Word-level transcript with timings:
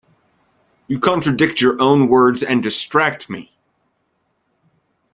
You 0.87 0.97
contradict 0.97 1.61
your 1.61 1.79
own 1.79 2.07
words, 2.07 2.41
and 2.41 2.63
distract 2.63 3.29
me! 3.29 3.51